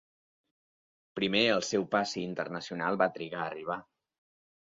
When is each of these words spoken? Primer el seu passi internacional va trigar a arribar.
Primer 1.19 1.41
el 1.57 1.61
seu 1.67 1.85
passi 1.91 2.23
internacional 2.29 2.99
va 3.05 3.09
trigar 3.19 3.43
a 3.43 3.51
arribar. 3.51 3.77